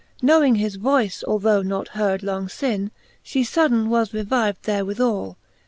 [0.19, 2.89] Knowing his voice, although not heard long lin,
[3.21, 5.37] She fudden was revived therewithal!